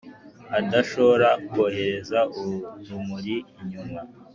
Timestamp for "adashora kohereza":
0.59-2.19